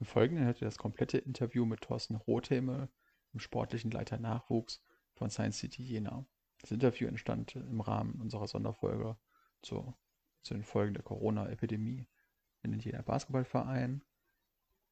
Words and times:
Im 0.00 0.06
Folgenden 0.06 0.46
hört 0.46 0.62
ihr 0.62 0.64
das 0.64 0.78
komplette 0.78 1.18
Interview 1.18 1.66
mit 1.66 1.82
Thorsten 1.82 2.14
Rotheme, 2.14 2.88
dem 3.34 3.40
sportlichen 3.40 3.90
Leiter 3.90 4.18
Nachwuchs 4.18 4.82
von 5.12 5.28
Science 5.28 5.58
City 5.58 5.82
Jena. 5.82 6.24
Das 6.58 6.70
Interview 6.70 7.06
entstand 7.06 7.54
im 7.54 7.82
Rahmen 7.82 8.18
unserer 8.18 8.48
Sonderfolge 8.48 9.18
zu, 9.60 9.94
zu 10.40 10.54
den 10.54 10.64
Folgen 10.64 10.94
der 10.94 11.02
Corona-Epidemie 11.02 12.06
in 12.62 12.70
den 12.70 12.80
Jena 12.80 13.02
Basketballverein. 13.02 14.02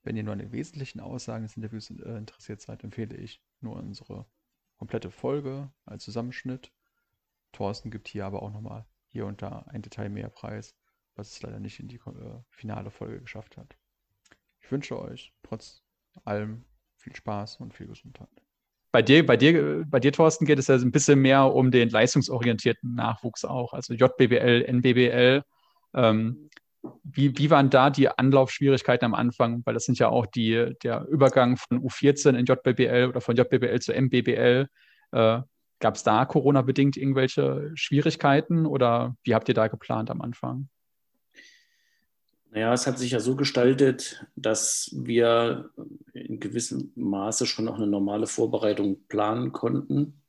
Wenn 0.03 0.17
ihr 0.17 0.25
nur 0.25 0.35
an 0.35 0.41
den 0.41 0.53
wesentlichen 0.53 1.01
Aussagen 1.01 1.45
des 1.45 1.57
Interviews 1.57 1.89
äh, 1.89 2.19
interessiert 2.19 2.61
seid, 2.61 2.85
empfehle 2.85 3.17
ich 3.17 3.43
nur 3.61 3.77
unsere 3.77 4.27
komplette 4.77 5.11
Folge 5.11 5.73
als 5.87 6.05
Zusammenschnitt. 6.05 6.71
Thorsten 7.53 7.91
gibt 7.91 8.09
hier 8.09 8.27
aber 8.27 8.43
auch 8.43 8.53
nochmal 8.53 8.87
hier 9.07 9.25
und 9.25 9.41
da 9.41 9.61
ein 9.69 9.81
Detail 9.81 10.11
mehr 10.11 10.29
Preis, 10.29 10.77
was 11.15 11.31
es 11.31 11.41
leider 11.41 11.61
nicht 11.61 11.81
in 11.81 11.89
die 11.89 11.97
äh, 11.97 12.43
finale 12.51 12.91
Folge 12.91 13.23
geschafft 13.23 13.57
hat. 13.57 13.79
Ich 14.69 14.73
wünsche 14.73 15.01
euch 15.01 15.33
trotz 15.43 15.83
allem 16.27 16.63
viel 16.99 17.17
Spaß 17.17 17.57
und 17.57 17.73
viel 17.73 17.87
Gesundheit. 17.87 18.29
Bei 18.93 19.01
dir, 19.01 19.25
bei 19.25 19.39
dir, 19.39 19.87
bei 19.87 19.99
dir, 19.99 20.13
Thorsten, 20.13 20.45
geht 20.45 20.59
es 20.59 20.67
ja 20.67 20.75
ein 20.75 20.93
bisschen 20.93 21.21
mehr 21.21 21.55
um 21.55 21.71
den 21.71 21.89
leistungsorientierten 21.89 22.95
Nachwuchs 22.95 23.47
auch, 23.47 23.73
also 23.73 23.95
JBBL, 23.95 24.67
NBBL. 24.69 25.43
Ähm, 25.95 26.51
wie, 27.03 27.39
wie 27.39 27.49
waren 27.49 27.71
da 27.71 27.89
die 27.89 28.11
Anlaufschwierigkeiten 28.11 29.07
am 29.07 29.15
Anfang? 29.15 29.63
Weil 29.65 29.73
das 29.73 29.85
sind 29.85 29.99
ja 29.99 30.11
auch 30.11 30.27
die, 30.27 30.75
der 30.83 31.07
Übergang 31.07 31.57
von 31.57 31.81
U14 31.83 32.37
in 32.37 32.45
JBBL 32.45 33.09
oder 33.09 33.23
von 33.23 33.37
JBBL 33.37 33.81
zu 33.81 33.95
MBBL. 33.95 34.67
Äh, 35.13 35.41
Gab 35.81 35.95
es 35.95 36.03
da 36.03 36.27
Corona-bedingt 36.27 36.99
irgendwelche 36.99 37.71
Schwierigkeiten 37.75 38.67
oder 38.67 39.17
wie 39.23 39.35
habt 39.35 39.49
ihr 39.49 39.55
da 39.55 39.69
geplant 39.69 40.11
am 40.11 40.21
Anfang? 40.21 40.69
Naja, 42.51 42.73
es 42.73 42.87
hat 42.87 42.99
sich 42.99 43.11
ja 43.11 43.21
so 43.21 43.37
gestaltet, 43.37 44.25
dass 44.35 44.91
wir 44.95 45.71
in 46.15 46.41
gewissem 46.41 46.93
Maße 46.95 47.47
schon 47.47 47.67
noch 47.67 47.77
eine 47.77 47.87
normale 47.87 48.27
Vorbereitung 48.27 49.07
planen 49.09 49.53
konnten, 49.53 50.23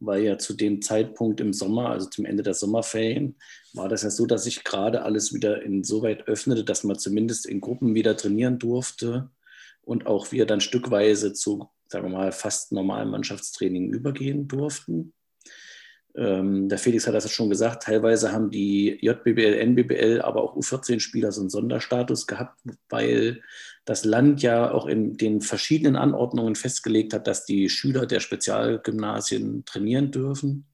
weil 0.00 0.22
ja 0.22 0.38
zu 0.38 0.54
dem 0.54 0.80
Zeitpunkt 0.80 1.40
im 1.40 1.52
Sommer, 1.52 1.90
also 1.90 2.08
zum 2.08 2.24
Ende 2.24 2.42
der 2.42 2.54
Sommerferien, 2.54 3.36
war 3.74 3.88
das 3.88 4.02
ja 4.02 4.10
so, 4.10 4.24
dass 4.24 4.44
sich 4.44 4.64
gerade 4.64 5.02
alles 5.02 5.34
wieder 5.34 5.62
insoweit 5.62 6.26
öffnete, 6.26 6.64
dass 6.64 6.84
man 6.84 6.98
zumindest 6.98 7.44
in 7.44 7.60
Gruppen 7.60 7.94
wieder 7.94 8.16
trainieren 8.16 8.58
durfte 8.58 9.30
und 9.82 10.06
auch 10.06 10.32
wir 10.32 10.46
dann 10.46 10.62
stückweise 10.62 11.34
zu, 11.34 11.68
sagen 11.88 12.06
wir 12.06 12.16
mal, 12.16 12.32
fast 12.32 12.72
normalen 12.72 13.10
Mannschaftstraining 13.10 13.92
übergehen 13.92 14.48
durften. 14.48 15.12
Ähm, 16.18 16.68
der 16.68 16.78
Felix 16.78 17.06
hat 17.06 17.14
das 17.14 17.30
schon 17.30 17.48
gesagt, 17.48 17.84
teilweise 17.84 18.32
haben 18.32 18.50
die 18.50 18.98
JBBL, 19.00 19.54
NBBL, 19.54 20.20
aber 20.20 20.42
auch 20.42 20.56
U14-Spieler 20.56 21.30
so 21.30 21.42
einen 21.42 21.50
Sonderstatus 21.50 22.26
gehabt, 22.26 22.58
weil 22.88 23.40
das 23.84 24.04
Land 24.04 24.42
ja 24.42 24.72
auch 24.72 24.86
in 24.86 25.16
den 25.16 25.40
verschiedenen 25.40 25.94
Anordnungen 25.94 26.56
festgelegt 26.56 27.14
hat, 27.14 27.28
dass 27.28 27.44
die 27.44 27.68
Schüler 27.68 28.04
der 28.04 28.18
Spezialgymnasien 28.18 29.64
trainieren 29.64 30.10
dürfen. 30.10 30.66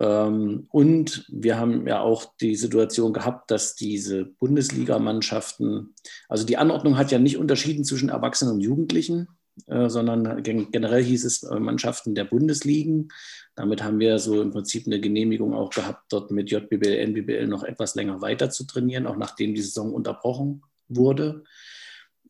Ähm, 0.00 0.66
und 0.70 1.24
wir 1.28 1.56
haben 1.58 1.86
ja 1.86 2.00
auch 2.00 2.34
die 2.40 2.56
Situation 2.56 3.12
gehabt, 3.12 3.50
dass 3.52 3.76
diese 3.76 4.24
Bundesligamannschaften, 4.24 5.94
also 6.28 6.44
die 6.44 6.56
Anordnung 6.56 6.98
hat 6.98 7.12
ja 7.12 7.20
nicht 7.20 7.38
unterschieden 7.38 7.84
zwischen 7.84 8.08
Erwachsenen 8.08 8.54
und 8.54 8.60
Jugendlichen, 8.60 9.28
sondern 9.66 10.42
generell 10.42 11.02
hieß 11.02 11.24
es 11.24 11.42
äh, 11.42 11.60
Mannschaften 11.60 12.14
der 12.14 12.24
Bundesligen. 12.24 13.08
Damit 13.54 13.82
haben 13.82 14.00
wir 14.00 14.18
so 14.18 14.40
im 14.40 14.50
Prinzip 14.50 14.86
eine 14.86 15.00
Genehmigung 15.00 15.54
auch 15.54 15.70
gehabt, 15.70 16.10
dort 16.10 16.30
mit 16.30 16.50
JBBL, 16.50 17.06
NBBL 17.08 17.46
noch 17.46 17.62
etwas 17.62 17.94
länger 17.94 18.22
weiter 18.22 18.50
zu 18.50 18.64
trainieren, 18.64 19.06
auch 19.06 19.16
nachdem 19.16 19.54
die 19.54 19.62
Saison 19.62 19.92
unterbrochen 19.92 20.62
wurde. 20.88 21.44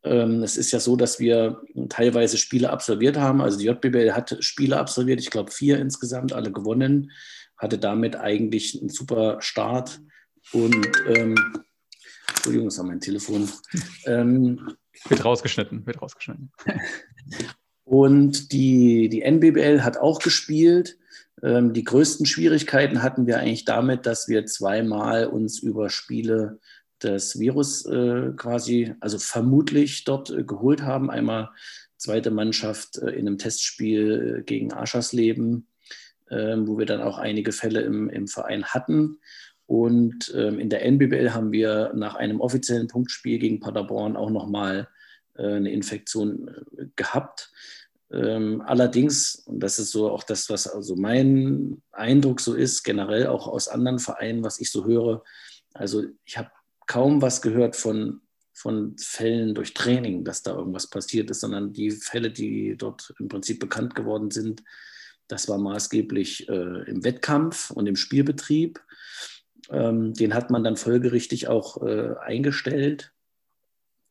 Ähm, 0.05 0.42
es 0.42 0.56
ist 0.56 0.73
ja 0.73 0.81
so, 0.81 0.97
dass 0.97 1.20
wir 1.20 1.62
teilweise 1.89 2.39
Spiele 2.39 2.70
absolviert 2.70 3.17
haben. 3.17 3.41
Also 3.41 3.59
die 3.59 3.67
JBBL 3.67 4.12
hat 4.12 4.36
Spiele 4.41 4.79
absolviert, 4.79 5.20
ich 5.20 5.31
glaube 5.31 5.53
vier 5.53 5.79
insgesamt, 5.79 6.33
alle 6.33 6.51
gewonnen, 6.51 7.12
hatte 7.57 7.79
damit 7.79 8.17
eigentlich 8.17 8.80
einen 8.80 8.89
super 8.89 9.41
Start. 9.41 10.01
Und 10.52 10.89
ähm, 11.07 11.36
Entschuldigung, 12.29 12.69
das 12.69 12.79
war 12.79 12.86
mein 12.86 13.01
Telefon. 13.01 13.48
Ähm, 14.07 14.75
wird 15.08 15.24
rausgeschnitten, 15.24 15.86
wird 15.86 16.01
rausgeschnitten. 16.01 16.52
Und 17.85 18.52
die, 18.52 19.08
die 19.08 19.23
NBBL 19.23 19.83
hat 19.83 19.98
auch 19.98 20.20
gespielt. 20.20 20.96
Ähm, 21.42 21.73
die 21.73 21.85
größten 21.85 22.27
Schwierigkeiten 22.27 23.02
hatten 23.02 23.27
wir 23.27 23.39
eigentlich 23.39 23.64
damit, 23.64 24.07
dass 24.07 24.29
wir 24.29 24.46
zweimal 24.46 25.27
uns 25.27 25.58
über 25.58 25.90
Spiele 25.90 26.61
des 27.02 27.39
Virus 27.39 27.85
äh, 27.86 28.30
quasi, 28.36 28.95
also 29.01 29.18
vermutlich 29.18 30.05
dort 30.05 30.30
äh, 30.30 30.45
geholt 30.45 30.83
haben. 30.83 31.11
Einmal 31.11 31.51
zweite 31.96 32.30
Mannschaft 32.30 32.98
äh, 32.98 33.11
in 33.11 33.27
einem 33.27 33.39
Testspiel 33.39 34.39
äh, 34.39 34.42
gegen 34.42 34.73
Aschersleben, 34.73 35.67
ähm, 36.30 36.67
wo 36.67 36.79
wir 36.79 36.86
dann 36.86 37.01
auch 37.01 37.19
einige 37.19 37.52
Fälle 37.52 37.83
im, 37.83 38.08
im 38.08 38.29
Verein 38.29 38.64
hatten. 38.67 39.19
Und 39.72 40.30
ähm, 40.36 40.58
in 40.58 40.68
der 40.68 40.84
NBBL 40.84 41.33
haben 41.33 41.50
wir 41.50 41.92
nach 41.94 42.14
einem 42.14 42.42
offiziellen 42.42 42.88
Punktspiel 42.88 43.38
gegen 43.38 43.58
Paderborn 43.58 44.16
auch 44.18 44.28
nochmal 44.28 44.86
äh, 45.33 45.46
eine 45.46 45.72
Infektion 45.72 46.48
äh, 46.77 46.84
gehabt. 46.94 47.50
Ähm, 48.10 48.60
allerdings, 48.66 49.36
und 49.46 49.60
das 49.60 49.78
ist 49.78 49.90
so 49.90 50.10
auch 50.10 50.24
das, 50.24 50.50
was 50.50 50.66
also 50.66 50.94
mein 50.94 51.80
Eindruck 51.90 52.42
so 52.42 52.52
ist, 52.52 52.83
generell 52.83 53.28
auch 53.28 53.48
aus 53.48 53.66
anderen 53.66 53.98
Vereinen, 53.98 54.44
was 54.44 54.60
ich 54.60 54.70
so 54.70 54.84
höre, 54.84 55.24
also 55.72 56.02
ich 56.27 56.36
habe 56.36 56.50
kaum 56.86 57.22
was 57.22 57.40
gehört 57.40 57.74
von, 57.74 58.20
von 58.52 58.94
Fällen 58.98 59.54
durch 59.54 59.72
Training, 59.72 60.22
dass 60.22 60.42
da 60.42 60.54
irgendwas 60.54 60.90
passiert 60.90 61.30
ist, 61.30 61.40
sondern 61.40 61.72
die 61.72 61.92
Fälle, 61.92 62.30
die 62.30 62.77
dort 62.77 63.14
im 63.18 63.28
Prinzip 63.28 63.58
bekannt 63.58 63.94
geworden 63.94 64.30
sind, 64.30 64.62
das 65.28 65.48
war 65.48 65.56
maßgeblich 65.56 66.50
äh, 66.50 66.90
im 66.90 67.04
Wettkampf 67.04 67.70
und 67.70 67.86
im 67.86 67.96
Spielbetrieb. 67.96 68.83
Ähm, 69.70 70.14
den 70.14 70.34
hat 70.34 70.50
man 70.50 70.64
dann 70.64 70.77
folgerichtig 70.77 71.48
auch 71.48 71.83
äh, 71.83 72.14
eingestellt 72.20 73.12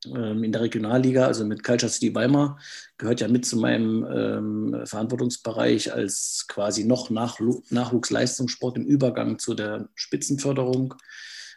ähm, 0.05 0.43
in 0.43 0.51
der 0.51 0.61
Regionalliga, 0.61 1.27
also 1.27 1.45
mit 1.45 1.63
Culture 1.63 1.91
City 1.91 2.13
Weimar, 2.15 2.59
gehört 2.97 3.21
ja 3.21 3.27
mit 3.27 3.45
zu 3.45 3.57
meinem 3.57 4.05
ähm, 4.11 4.81
Verantwortungsbereich 4.85 5.93
als 5.93 6.45
quasi 6.47 6.83
noch 6.85 7.09
Nach 7.09 7.39
Nachwuchsleistungssport 7.69 8.77
im 8.77 8.85
Übergang 8.85 9.37
zu 9.39 9.53
der 9.53 9.89
Spitzenförderung. 9.95 10.95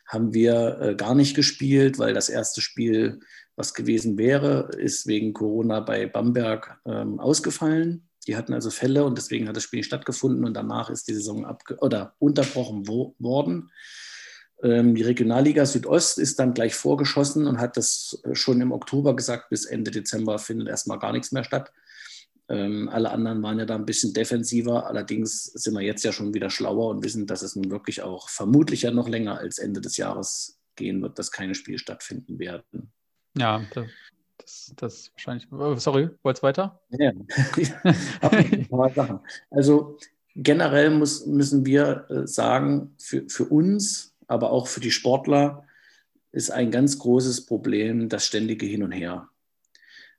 Haben 0.06 0.34
wir 0.34 0.78
äh, 0.80 0.94
gar 0.94 1.14
nicht 1.14 1.34
gespielt, 1.34 1.98
weil 1.98 2.12
das 2.12 2.28
erste 2.28 2.60
Spiel, 2.60 3.20
was 3.56 3.72
gewesen 3.72 4.18
wäre, 4.18 4.70
ist 4.76 5.06
wegen 5.06 5.32
Corona 5.32 5.80
bei 5.80 6.06
Bamberg 6.06 6.78
ähm, 6.84 7.20
ausgefallen. 7.20 8.08
Die 8.26 8.36
hatten 8.36 8.54
also 8.54 8.70
Fälle 8.70 9.04
und 9.04 9.18
deswegen 9.18 9.48
hat 9.48 9.56
das 9.56 9.64
Spiel 9.64 9.78
nicht 9.78 9.86
stattgefunden 9.86 10.44
und 10.44 10.54
danach 10.54 10.90
ist 10.90 11.08
die 11.08 11.14
Saison 11.14 11.46
oder 11.78 12.14
unterbrochen 12.18 12.88
wo 12.88 13.14
worden. 13.18 13.70
Ähm, 14.62 14.94
die 14.94 15.02
Regionalliga 15.02 15.66
Südost 15.66 16.18
ist 16.18 16.38
dann 16.38 16.54
gleich 16.54 16.74
vorgeschossen 16.74 17.46
und 17.46 17.58
hat 17.58 17.76
das 17.76 18.20
äh, 18.24 18.34
schon 18.34 18.60
im 18.60 18.72
Oktober 18.72 19.14
gesagt, 19.14 19.50
bis 19.50 19.66
Ende 19.66 19.90
Dezember 19.90 20.38
findet 20.38 20.68
erstmal 20.68 20.98
gar 20.98 21.12
nichts 21.12 21.32
mehr 21.32 21.44
statt. 21.44 21.72
Ähm, 22.48 22.88
alle 22.90 23.10
anderen 23.10 23.42
waren 23.42 23.58
ja 23.58 23.64
da 23.64 23.74
ein 23.74 23.86
bisschen 23.86 24.12
defensiver. 24.12 24.86
Allerdings 24.86 25.44
sind 25.44 25.74
wir 25.74 25.80
jetzt 25.80 26.04
ja 26.04 26.12
schon 26.12 26.34
wieder 26.34 26.50
schlauer 26.50 26.88
und 26.90 27.02
wissen, 27.02 27.26
dass 27.26 27.42
es 27.42 27.56
nun 27.56 27.70
wirklich 27.70 28.02
auch 28.02 28.28
vermutlich 28.28 28.82
ja 28.82 28.90
noch 28.90 29.08
länger 29.08 29.38
als 29.38 29.58
Ende 29.58 29.80
des 29.80 29.96
Jahres 29.96 30.58
gehen 30.76 31.02
wird, 31.02 31.18
dass 31.18 31.30
keine 31.30 31.54
Spiele 31.54 31.78
stattfinden 31.78 32.38
werden. 32.38 32.92
Ja, 33.36 33.62
das, 34.44 34.72
das 34.76 35.10
wahrscheinlich. 35.14 35.50
Oh, 35.50 35.74
sorry, 35.76 36.10
wollt's 36.22 36.42
weiter? 36.42 36.80
Ja, 36.90 37.12
ein 38.20 38.68
paar 38.68 38.90
Sachen. 38.90 39.20
Also 39.50 39.98
generell 40.36 40.90
muss, 40.90 41.26
müssen 41.26 41.64
wir 41.64 42.06
äh, 42.10 42.26
sagen, 42.26 42.94
für, 42.98 43.28
für 43.28 43.44
uns, 43.46 44.14
aber 44.26 44.50
auch 44.50 44.66
für 44.66 44.80
die 44.80 44.90
Sportler, 44.90 45.64
ist 46.32 46.50
ein 46.50 46.70
ganz 46.70 46.98
großes 46.98 47.46
Problem 47.46 48.08
das 48.08 48.26
ständige 48.26 48.66
Hin 48.66 48.82
und 48.82 48.92
Her. 48.92 49.28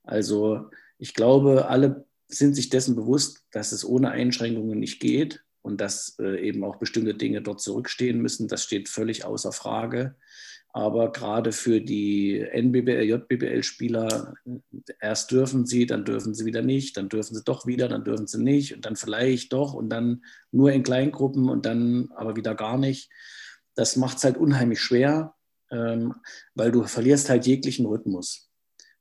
Also 0.03 0.69
ich 0.97 1.13
glaube, 1.13 1.67
alle 1.67 2.05
sind 2.27 2.55
sich 2.55 2.69
dessen 2.69 2.95
bewusst, 2.95 3.45
dass 3.51 3.71
es 3.71 3.85
ohne 3.85 4.11
Einschränkungen 4.11 4.79
nicht 4.79 4.99
geht 4.99 5.43
und 5.61 5.81
dass 5.81 6.17
äh, 6.19 6.47
eben 6.47 6.63
auch 6.63 6.77
bestimmte 6.77 7.13
Dinge 7.13 7.41
dort 7.41 7.61
zurückstehen 7.61 8.21
müssen. 8.21 8.47
Das 8.47 8.63
steht 8.63 8.89
völlig 8.89 9.25
außer 9.25 9.51
Frage. 9.51 10.15
Aber 10.75 11.13
gerade 11.13 11.53
für 11.53 11.79
die 11.79 12.37
NBBL, 12.37 13.03
JBBL-Spieler, 13.03 14.33
erst 14.99 15.31
dürfen 15.31 15.65
sie, 15.65 15.85
dann 15.85 16.03
dürfen 16.03 16.33
sie 16.33 16.43
wieder 16.45 16.61
nicht, 16.61 16.97
dann 16.97 17.07
dürfen 17.07 17.33
sie 17.33 17.45
doch 17.45 17.65
wieder, 17.65 17.87
dann 17.87 18.03
dürfen 18.03 18.27
sie 18.27 18.43
nicht 18.43 18.75
und 18.75 18.85
dann 18.85 18.97
vielleicht 18.97 19.53
doch 19.53 19.73
und 19.73 19.89
dann 19.89 20.25
nur 20.51 20.73
in 20.73 20.83
Kleingruppen 20.83 21.47
und 21.47 21.65
dann 21.65 22.09
aber 22.17 22.35
wieder 22.35 22.55
gar 22.55 22.77
nicht. 22.77 23.09
Das 23.75 23.95
macht 23.95 24.17
es 24.17 24.25
halt 24.25 24.35
unheimlich 24.35 24.81
schwer, 24.81 25.33
ähm, 25.71 26.15
weil 26.55 26.73
du 26.73 26.83
verlierst 26.83 27.29
halt 27.29 27.47
jeglichen 27.47 27.85
Rhythmus. 27.85 28.49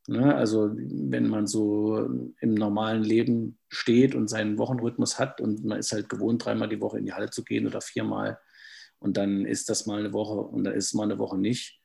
Ne? 0.06 0.32
Also 0.32 0.70
wenn 0.76 1.26
man 1.26 1.48
so 1.48 2.08
im 2.40 2.54
normalen 2.54 3.02
Leben 3.02 3.58
steht 3.68 4.14
und 4.14 4.28
seinen 4.28 4.58
Wochenrhythmus 4.58 5.18
hat 5.18 5.40
und 5.40 5.64
man 5.64 5.80
ist 5.80 5.90
halt 5.90 6.08
gewohnt, 6.08 6.44
dreimal 6.44 6.68
die 6.68 6.80
Woche 6.80 6.98
in 7.00 7.06
die 7.06 7.14
Halle 7.14 7.30
zu 7.30 7.42
gehen 7.42 7.66
oder 7.66 7.80
viermal, 7.80 8.38
und 9.04 9.18
dann 9.18 9.44
ist 9.44 9.68
das 9.68 9.84
mal 9.84 9.98
eine 9.98 10.14
Woche 10.14 10.40
und 10.40 10.64
dann 10.64 10.72
ist 10.72 10.86
es 10.86 10.94
mal 10.94 11.02
eine 11.02 11.18
Woche 11.18 11.36
nicht. 11.36 11.78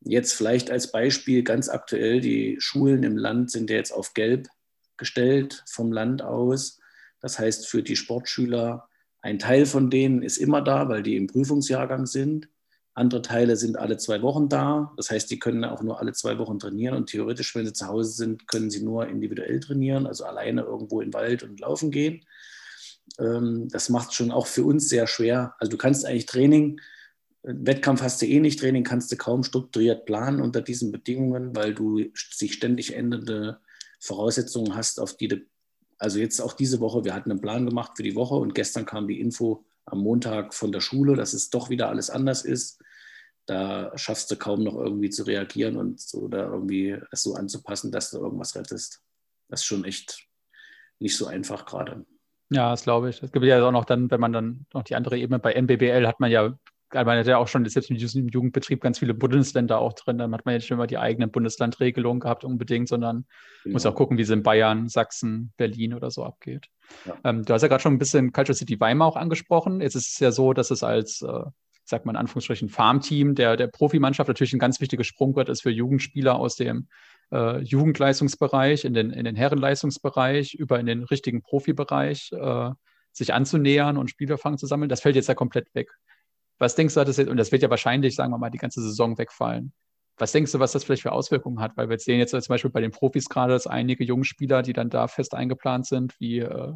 Jetzt 0.00 0.32
vielleicht 0.32 0.70
als 0.70 0.90
Beispiel 0.90 1.42
ganz 1.42 1.68
aktuell, 1.68 2.22
die 2.22 2.56
Schulen 2.60 3.02
im 3.02 3.18
Land 3.18 3.50
sind 3.50 3.68
ja 3.68 3.76
jetzt 3.76 3.92
auf 3.92 4.14
Gelb 4.14 4.48
gestellt 4.96 5.62
vom 5.68 5.92
Land 5.92 6.22
aus. 6.22 6.80
Das 7.20 7.38
heißt, 7.38 7.68
für 7.68 7.82
die 7.82 7.94
Sportschüler, 7.94 8.88
ein 9.20 9.38
Teil 9.38 9.66
von 9.66 9.90
denen 9.90 10.22
ist 10.22 10.38
immer 10.38 10.62
da, 10.62 10.88
weil 10.88 11.02
die 11.02 11.16
im 11.16 11.26
Prüfungsjahrgang 11.26 12.06
sind. 12.06 12.48
Andere 12.94 13.20
Teile 13.20 13.56
sind 13.56 13.78
alle 13.78 13.98
zwei 13.98 14.22
Wochen 14.22 14.48
da. 14.48 14.94
Das 14.96 15.10
heißt, 15.10 15.30
die 15.30 15.38
können 15.38 15.66
auch 15.66 15.82
nur 15.82 16.00
alle 16.00 16.14
zwei 16.14 16.38
Wochen 16.38 16.58
trainieren. 16.58 16.96
Und 16.96 17.10
theoretisch, 17.10 17.54
wenn 17.54 17.66
sie 17.66 17.74
zu 17.74 17.86
Hause 17.86 18.12
sind, 18.12 18.48
können 18.48 18.70
sie 18.70 18.82
nur 18.82 19.08
individuell 19.08 19.60
trainieren, 19.60 20.06
also 20.06 20.24
alleine 20.24 20.62
irgendwo 20.62 21.02
den 21.02 21.12
Wald 21.12 21.42
und 21.42 21.60
laufen 21.60 21.90
gehen. 21.90 22.24
Ähm, 23.18 23.68
das 23.68 23.88
macht 23.88 24.10
es 24.10 24.14
schon 24.14 24.30
auch 24.30 24.46
für 24.46 24.64
uns 24.64 24.88
sehr 24.88 25.06
schwer. 25.06 25.54
Also 25.58 25.70
du 25.70 25.76
kannst 25.76 26.04
eigentlich 26.04 26.26
Training, 26.26 26.80
Wettkampf 27.42 28.02
hast 28.02 28.22
du 28.22 28.26
eh 28.26 28.40
nicht, 28.40 28.60
Training 28.60 28.84
kannst 28.84 29.10
du 29.10 29.16
kaum 29.16 29.42
strukturiert 29.42 30.06
planen 30.06 30.40
unter 30.40 30.60
diesen 30.60 30.92
Bedingungen, 30.92 31.54
weil 31.56 31.74
du 31.74 32.04
sich 32.14 32.54
ständig 32.54 32.94
ändernde 32.94 33.60
Voraussetzungen 34.00 34.74
hast, 34.74 35.00
auf 35.00 35.16
die 35.16 35.28
du, 35.28 35.44
also 35.98 36.18
jetzt 36.18 36.40
auch 36.40 36.52
diese 36.52 36.80
Woche, 36.80 37.04
wir 37.04 37.14
hatten 37.14 37.30
einen 37.30 37.40
Plan 37.40 37.66
gemacht 37.66 37.92
für 37.96 38.02
die 38.02 38.14
Woche 38.14 38.36
und 38.36 38.54
gestern 38.54 38.86
kam 38.86 39.08
die 39.08 39.20
Info, 39.20 39.64
am 39.84 39.98
Montag 39.98 40.54
von 40.54 40.72
der 40.72 40.80
Schule, 40.80 41.16
dass 41.16 41.32
es 41.32 41.50
doch 41.50 41.70
wieder 41.70 41.88
alles 41.88 42.10
anders 42.10 42.44
ist. 42.44 42.80
Da 43.46 43.96
schaffst 43.98 44.30
du 44.30 44.36
kaum 44.36 44.62
noch 44.62 44.76
irgendwie 44.76 45.10
zu 45.10 45.24
reagieren 45.24 45.76
und 45.76 46.00
so 46.00 46.28
da 46.28 46.44
irgendwie 46.44 46.96
es 47.10 47.22
so 47.22 47.34
anzupassen, 47.34 47.90
dass 47.90 48.10
du 48.10 48.18
irgendwas 48.18 48.54
rettest. 48.54 49.02
Das 49.48 49.60
ist 49.60 49.66
schon 49.66 49.84
echt 49.84 50.28
nicht 51.00 51.16
so 51.16 51.26
einfach 51.26 51.66
gerade. 51.66 52.06
Ja, 52.52 52.70
das 52.70 52.84
glaube 52.84 53.10
ich. 53.10 53.22
Es 53.22 53.32
gibt 53.32 53.44
ja 53.44 53.64
auch 53.66 53.72
noch 53.72 53.84
dann, 53.84 54.10
wenn 54.10 54.20
man 54.20 54.32
dann 54.32 54.66
noch 54.72 54.82
die 54.82 54.94
andere 54.94 55.18
Ebene 55.18 55.38
bei 55.38 55.52
NBBL 55.52 56.06
hat 56.06 56.20
man 56.20 56.30
ja 56.30 56.54
man 56.94 57.18
hat 57.18 57.26
ja 57.26 57.38
auch 57.38 57.48
schon 57.48 57.64
selbst 57.66 57.90
im 57.90 58.28
Jugendbetrieb 58.28 58.80
ganz 58.80 58.98
viele 58.98 59.14
Bundesländer 59.14 59.78
auch 59.78 59.92
drin. 59.94 60.18
Dann 60.18 60.32
hat 60.34 60.44
man 60.44 60.54
jetzt 60.54 60.66
schon 60.66 60.76
immer 60.76 60.86
die 60.86 60.98
eigenen 60.98 61.30
Bundeslandregelungen 61.30 62.20
gehabt 62.20 62.44
unbedingt, 62.44 62.88
sondern 62.88 63.24
genau. 63.62 63.74
muss 63.74 63.86
auch 63.86 63.94
gucken, 63.94 64.18
wie 64.18 64.22
es 64.22 64.30
in 64.30 64.42
Bayern, 64.42 64.88
Sachsen, 64.88 65.52
Berlin 65.56 65.94
oder 65.94 66.10
so 66.10 66.24
abgeht. 66.24 66.66
Ja. 67.06 67.16
Ähm, 67.24 67.44
du 67.44 67.54
hast 67.54 67.62
ja 67.62 67.68
gerade 67.68 67.82
schon 67.82 67.94
ein 67.94 67.98
bisschen 67.98 68.32
Culture 68.32 68.56
City 68.56 68.78
Weimar 68.78 69.08
auch 69.08 69.16
angesprochen. 69.16 69.80
Jetzt 69.80 69.94
ist 69.94 70.12
es 70.12 70.18
ja 70.18 70.32
so, 70.32 70.52
dass 70.52 70.70
es 70.70 70.82
als, 70.82 71.22
äh, 71.22 71.44
sagt 71.84 72.06
man 72.06 72.14
in 72.14 72.20
Anführungsstrichen, 72.20 72.68
Farmteam 72.68 73.34
der, 73.34 73.56
der 73.56 73.68
Profimannschaft 73.68 74.28
natürlich 74.28 74.52
ein 74.52 74.58
ganz 74.58 74.80
wichtiges 74.80 75.06
Sprungbrett 75.06 75.48
ist 75.48 75.62
für 75.62 75.70
Jugendspieler 75.70 76.36
aus 76.36 76.56
dem 76.56 76.88
äh, 77.32 77.58
Jugendleistungsbereich 77.58 78.84
in 78.84 78.94
den, 78.94 79.10
in 79.10 79.24
den 79.24 79.36
Herrenleistungsbereich 79.36 80.54
über 80.54 80.78
in 80.78 80.86
den 80.86 81.02
richtigen 81.04 81.42
Profibereich 81.42 82.30
äh, 82.32 82.70
sich 83.12 83.34
anzunähern 83.34 83.96
und 83.96 84.10
Spielerfahrung 84.10 84.58
zu 84.58 84.66
sammeln. 84.66 84.88
Das 84.88 85.00
fällt 85.00 85.16
jetzt 85.16 85.28
ja 85.28 85.34
komplett 85.34 85.74
weg. 85.74 85.90
Was 86.58 86.74
denkst 86.74 86.94
du, 86.94 87.04
das 87.04 87.16
jetzt, 87.16 87.28
und 87.28 87.36
das 87.36 87.50
wird 87.50 87.62
ja 87.62 87.70
wahrscheinlich, 87.70 88.14
sagen 88.14 88.32
wir 88.32 88.38
mal, 88.38 88.50
die 88.50 88.58
ganze 88.58 88.80
Saison 88.82 89.18
wegfallen. 89.18 89.72
Was 90.18 90.32
denkst 90.32 90.52
du, 90.52 90.60
was 90.60 90.72
das 90.72 90.84
vielleicht 90.84 91.02
für 91.02 91.12
Auswirkungen 91.12 91.60
hat? 91.60 91.76
Weil 91.76 91.88
wir 91.88 91.98
sehen 91.98 92.18
jetzt 92.18 92.30
zum 92.30 92.40
Beispiel 92.48 92.70
bei 92.70 92.80
den 92.80 92.90
Profis 92.90 93.28
gerade, 93.28 93.52
dass 93.52 93.66
einige 93.66 94.04
junge 94.04 94.24
Spieler, 94.24 94.62
die 94.62 94.72
dann 94.72 94.90
da 94.90 95.08
fest 95.08 95.34
eingeplant 95.34 95.86
sind, 95.86 96.14
wie, 96.20 96.40
äh, 96.40 96.74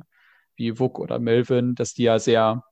wie 0.57 0.79
Wuk 0.79 0.99
oder 0.99 1.19
Melvin, 1.19 1.75
dass 1.75 1.93
die 1.95 2.05
ja 2.05 2.19
sehr 2.19 2.65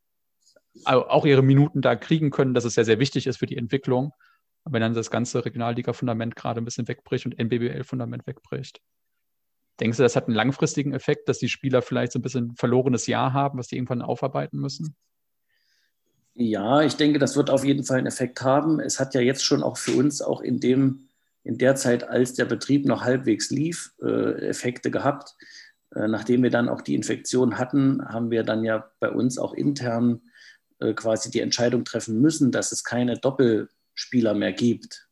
auch 0.84 1.24
ihre 1.24 1.42
Minuten 1.42 1.82
da 1.82 1.94
kriegen 1.94 2.30
können, 2.30 2.54
dass 2.54 2.64
es 2.64 2.74
sehr, 2.74 2.84
sehr 2.84 2.98
wichtig 2.98 3.28
ist 3.28 3.36
für 3.36 3.46
die 3.46 3.56
Entwicklung. 3.56 4.12
Wenn 4.64 4.80
dann 4.80 4.94
das 4.94 5.10
ganze 5.10 5.44
Regionalliga-Fundament 5.44 6.36
gerade 6.36 6.60
ein 6.60 6.64
bisschen 6.64 6.88
wegbricht 6.88 7.26
und 7.26 7.38
NBBL-Fundament 7.38 8.26
wegbricht. 8.26 8.80
Denkst 9.80 9.96
du, 9.96 10.02
das 10.02 10.16
hat 10.16 10.26
einen 10.26 10.36
langfristigen 10.36 10.94
Effekt, 10.94 11.28
dass 11.28 11.38
die 11.38 11.48
Spieler 11.48 11.82
vielleicht 11.82 12.12
so 12.12 12.18
ein 12.18 12.22
bisschen 12.22 12.54
verlorenes 12.54 13.06
Jahr 13.06 13.32
haben, 13.32 13.58
was 13.58 13.66
die 13.66 13.76
irgendwann 13.76 14.02
aufarbeiten 14.02 14.58
müssen? 14.58 14.96
Ja, 16.34 16.82
ich 16.82 16.96
denke, 16.96 17.18
das 17.18 17.36
wird 17.36 17.50
auf 17.50 17.64
jeden 17.64 17.84
Fall 17.84 17.98
einen 17.98 18.06
Effekt 18.06 18.42
haben. 18.42 18.80
Es 18.80 18.98
hat 18.98 19.14
ja 19.14 19.20
jetzt 19.20 19.44
schon 19.44 19.62
auch 19.62 19.76
für 19.76 19.92
uns, 19.92 20.20
auch 20.20 20.40
in, 20.40 20.60
dem, 20.60 21.08
in 21.44 21.58
der 21.58 21.76
Zeit, 21.76 22.08
als 22.08 22.34
der 22.34 22.44
Betrieb 22.44 22.86
noch 22.86 23.02
halbwegs 23.02 23.50
lief, 23.50 23.92
äh, 24.02 24.48
Effekte 24.48 24.90
gehabt. 24.90 25.34
Äh, 25.94 26.08
nachdem 26.08 26.42
wir 26.42 26.50
dann 26.50 26.68
auch 26.68 26.80
die 26.80 26.94
Infektion 26.94 27.58
hatten, 27.58 28.04
haben 28.04 28.30
wir 28.30 28.42
dann 28.42 28.64
ja 28.64 28.90
bei 28.98 29.10
uns 29.10 29.38
auch 29.38 29.54
intern 29.54 30.22
äh, 30.80 30.92
quasi 30.94 31.30
die 31.30 31.40
Entscheidung 31.40 31.84
treffen 31.84 32.20
müssen, 32.20 32.50
dass 32.50 32.72
es 32.72 32.82
keine 32.82 33.18
Doppelspieler 33.94 34.34
mehr 34.34 34.52
gibt. 34.52 35.08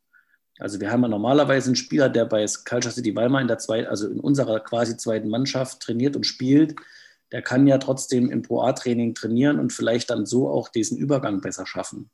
Also 0.59 0.81
wir 0.81 0.91
haben 0.91 1.03
ja 1.03 1.09
normalerweise 1.09 1.69
einen 1.69 1.77
Spieler, 1.77 2.09
der 2.09 2.25
bei 2.25 2.45
Culture 2.69 2.93
City 2.93 3.15
Weimar 3.17 3.41
in 3.41 3.49
der 3.49 3.59
zweiten, 3.59 3.89
also 3.89 4.09
in 4.09 4.21
unserer 4.21 4.61
quasi 4.61 4.97
zweiten 4.97 5.29
Mannschaft 5.29 5.81
trainiert 5.81 6.17
und 6.17 6.25
spielt 6.25 6.77
der 7.33 7.41
kann 7.41 7.67
ja 7.67 7.79
trotzdem 7.79 8.31
im 8.31 8.43
Pro 8.43 8.61
A-Training 8.61 9.15
trainieren 9.15 9.59
und 9.59 9.73
vielleicht 9.73 10.11
dann 10.11 10.27
so 10.27 10.51
auch 10.51 10.69
diesen 10.69 10.99
Übergang 10.99 11.41
besser 11.41 11.67
schaffen. 11.67 12.11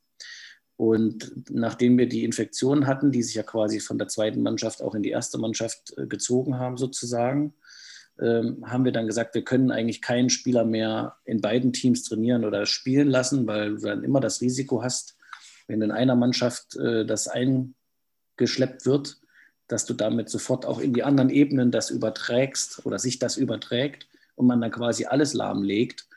Und 0.77 1.33
nachdem 1.49 1.97
wir 1.97 2.07
die 2.07 2.23
Infektion 2.23 2.87
hatten, 2.87 3.11
die 3.11 3.21
sich 3.21 3.35
ja 3.35 3.43
quasi 3.43 3.81
von 3.81 3.97
der 3.97 4.07
zweiten 4.07 4.41
Mannschaft 4.41 4.81
auch 4.81 4.95
in 4.95 5.03
die 5.03 5.09
erste 5.09 5.37
Mannschaft 5.37 5.93
äh, 5.97 6.07
gezogen 6.07 6.57
haben, 6.57 6.77
sozusagen, 6.77 7.53
ähm, 8.21 8.63
haben 8.65 8.85
wir 8.85 8.93
dann 8.93 9.07
gesagt, 9.07 9.35
wir 9.35 9.43
können 9.43 9.71
eigentlich 9.71 10.01
keinen 10.01 10.29
Spieler 10.29 10.63
mehr 10.63 11.17
in 11.25 11.41
beiden 11.41 11.73
Teams 11.73 12.03
trainieren 12.03 12.45
oder 12.45 12.65
spielen 12.65 13.09
lassen, 13.09 13.45
weil 13.45 13.75
du 13.75 13.81
dann 13.81 14.05
immer 14.05 14.21
das 14.21 14.39
Risiko 14.39 14.81
hast, 14.81 15.18
wenn 15.69 15.81
in 15.81 15.91
einer 15.91 16.15
Mannschaft 16.15 16.75
äh, 16.75 17.05
das 17.05 17.29
eingeschleppt 17.29 18.85
wird, 18.85 19.17
dass 19.67 19.85
du 19.85 19.93
damit 19.93 20.29
sofort 20.29 20.65
auch 20.65 20.79
in 20.79 20.93
die 20.93 21.03
anderen 21.03 21.29
Ebenen 21.29 21.71
das 21.71 21.91
überträgst 21.91 22.85
oder 22.85 22.97
sich 22.97 23.19
das 23.19 23.37
überträgt 23.37 24.07
und 24.35 24.47
man 24.47 24.59
dann 24.59 24.71
quasi 24.71 25.05
alles 25.05 25.33
lahmlegt, 25.33 26.07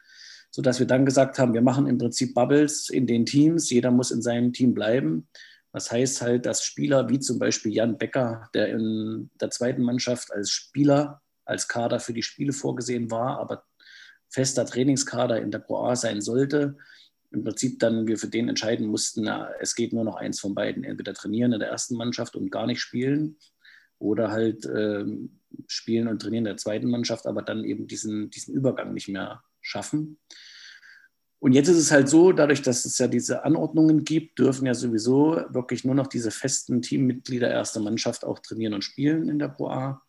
sodass 0.50 0.80
wir 0.80 0.86
dann 0.86 1.04
gesagt 1.04 1.38
haben, 1.38 1.52
wir 1.52 1.60
machen 1.60 1.86
im 1.86 1.98
Prinzip 1.98 2.34
Bubbles 2.34 2.88
in 2.88 3.06
den 3.06 3.26
Teams, 3.26 3.70
jeder 3.70 3.90
muss 3.90 4.10
in 4.10 4.22
seinem 4.22 4.54
Team 4.54 4.72
bleiben. 4.72 5.28
Das 5.70 5.90
heißt 5.90 6.22
halt, 6.22 6.46
dass 6.46 6.64
Spieler 6.64 7.10
wie 7.10 7.20
zum 7.20 7.38
Beispiel 7.38 7.72
Jan 7.72 7.98
Becker, 7.98 8.48
der 8.54 8.68
in 8.68 9.30
der 9.40 9.50
zweiten 9.50 9.82
Mannschaft 9.82 10.32
als 10.32 10.50
Spieler, 10.50 11.20
als 11.44 11.68
Kader 11.68 12.00
für 12.00 12.14
die 12.14 12.22
Spiele 12.22 12.52
vorgesehen 12.54 13.10
war, 13.10 13.38
aber 13.38 13.64
fester 14.30 14.64
Trainingskader 14.64 15.42
in 15.42 15.50
der 15.50 15.58
Pro 15.58 15.84
A 15.84 15.96
sein 15.96 16.22
sollte, 16.22 16.78
im 17.32 17.44
Prinzip 17.44 17.78
dann 17.78 18.06
wir 18.06 18.18
für 18.18 18.28
den 18.28 18.48
entscheiden 18.48 18.86
mussten, 18.86 19.22
na, 19.24 19.50
es 19.60 19.74
geht 19.74 19.92
nur 19.92 20.04
noch 20.04 20.16
eins 20.16 20.40
von 20.40 20.54
beiden, 20.54 20.84
entweder 20.84 21.14
trainieren 21.14 21.52
in 21.52 21.60
der 21.60 21.68
ersten 21.68 21.96
Mannschaft 21.96 22.36
und 22.36 22.50
gar 22.50 22.66
nicht 22.66 22.80
spielen 22.80 23.36
oder 23.98 24.30
halt 24.30 24.66
ähm, 24.66 25.40
spielen 25.66 26.08
und 26.08 26.20
trainieren 26.20 26.44
in 26.44 26.50
der 26.50 26.56
zweiten 26.56 26.90
Mannschaft, 26.90 27.26
aber 27.26 27.42
dann 27.42 27.64
eben 27.64 27.86
diesen, 27.86 28.30
diesen 28.30 28.54
Übergang 28.54 28.92
nicht 28.92 29.08
mehr 29.08 29.42
schaffen. 29.60 30.18
Und 31.38 31.52
jetzt 31.52 31.68
ist 31.68 31.78
es 31.78 31.90
halt 31.90 32.08
so, 32.08 32.30
dadurch, 32.30 32.62
dass 32.62 32.84
es 32.84 32.98
ja 32.98 33.08
diese 33.08 33.44
Anordnungen 33.44 34.04
gibt, 34.04 34.38
dürfen 34.38 34.64
ja 34.64 34.74
sowieso 34.74 35.42
wirklich 35.48 35.84
nur 35.84 35.96
noch 35.96 36.06
diese 36.06 36.30
festen 36.30 36.82
Teammitglieder 36.82 37.50
erster 37.50 37.80
Mannschaft 37.80 38.24
auch 38.24 38.38
trainieren 38.38 38.74
und 38.74 38.82
spielen 38.82 39.28
in 39.28 39.40
der 39.40 39.48
Pro 39.48 39.68
A. 39.68 40.02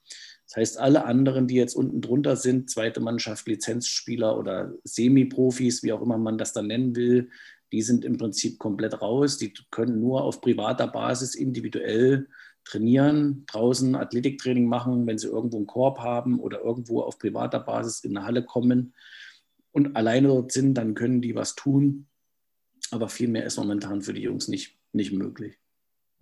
Das 0.48 0.58
heißt, 0.58 0.80
alle 0.80 1.06
anderen, 1.06 1.48
die 1.48 1.56
jetzt 1.56 1.76
unten 1.76 2.02
drunter 2.02 2.36
sind, 2.36 2.70
zweite 2.70 3.00
Mannschaft, 3.00 3.48
Lizenzspieler 3.48 4.38
oder 4.38 4.74
Semi-Profis, 4.84 5.84
wie 5.84 5.94
auch 5.94 6.02
immer 6.02 6.18
man 6.18 6.38
das 6.38 6.54
dann 6.54 6.68
nennen 6.68 6.96
will, 6.96 7.30
die 7.72 7.82
sind 7.82 8.06
im 8.06 8.18
Prinzip 8.18 8.60
komplett 8.60 9.02
raus. 9.02 9.38
Die 9.38 9.54
können 9.72 10.00
nur 10.00 10.24
auf 10.24 10.42
privater 10.42 10.88
Basis 10.88 11.34
individuell 11.34 12.28
trainieren, 12.66 13.46
draußen 13.48 13.96
Athletiktraining 13.96 14.68
machen, 14.68 15.08
wenn 15.08 15.18
sie 15.18 15.28
irgendwo 15.28 15.58
einen 15.58 15.68
Korb 15.68 16.00
haben 16.00 16.40
oder 16.40 16.62
irgendwo 16.62 17.02
auf 17.02 17.18
privater 17.18 17.60
Basis 17.60 18.02
in 18.02 18.16
eine 18.16 18.26
Halle 18.26 18.44
kommen 18.44 18.94
und 19.72 19.96
alleine 19.96 20.28
dort 20.28 20.52
sind, 20.52 20.76
dann 20.76 20.94
können 20.94 21.22
die 21.22 21.36
was 21.36 21.56
tun. 21.56 22.08
Aber 22.92 23.10
viel 23.10 23.28
mehr 23.28 23.46
ist 23.46 23.58
momentan 23.58 24.04
für 24.04 24.14
die 24.14 24.22
Jungs 24.22 24.48
nicht, 24.48 24.78
nicht 24.94 25.12
möglich. 25.12 25.58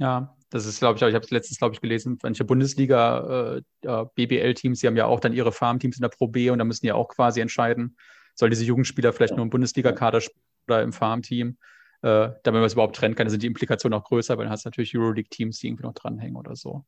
Ja, 0.01 0.35
das 0.49 0.65
ist, 0.65 0.79
glaube 0.79 0.97
ich, 0.97 1.03
ich 1.03 1.13
habe 1.13 1.23
es 1.23 1.31
letztens, 1.31 1.59
glaube 1.59 1.75
ich, 1.75 1.81
gelesen, 1.81 2.17
manche 2.23 2.43
Bundesliga 2.43 3.61
äh, 3.83 4.05
BBL-Teams, 4.15 4.79
die 4.79 4.87
haben 4.87 4.97
ja 4.97 5.05
auch 5.05 5.19
dann 5.19 5.31
ihre 5.31 5.51
Farmteams 5.51 5.97
in 5.97 6.01
der 6.01 6.09
Pro 6.09 6.27
B 6.27 6.49
und 6.49 6.57
da 6.57 6.65
müssen 6.65 6.85
die 6.85 6.91
auch 6.91 7.07
quasi 7.07 7.39
entscheiden, 7.39 7.95
soll 8.35 8.49
diese 8.49 8.65
Jugendspieler 8.65 9.13
vielleicht 9.13 9.35
nur 9.35 9.43
im 9.43 9.51
Bundesliga-Kader 9.51 10.21
spielen 10.21 10.43
oder 10.67 10.81
im 10.81 10.91
Farmteam 10.91 11.57
äh, 12.01 12.31
damit 12.43 12.59
man 12.59 12.63
es 12.63 12.73
überhaupt 12.73 12.95
trennen 12.95 13.15
kann, 13.15 13.29
sind 13.29 13.43
die 13.43 13.47
Implikationen 13.47 13.99
auch 13.99 14.03
größer, 14.03 14.37
weil 14.37 14.45
dann 14.45 14.51
hast 14.51 14.65
du 14.65 14.69
natürlich 14.69 14.97
Euroleague-Teams, 14.97 15.59
die 15.59 15.67
irgendwie 15.67 15.83
noch 15.83 15.93
dranhängen 15.93 16.35
oder 16.35 16.55
so. 16.55 16.83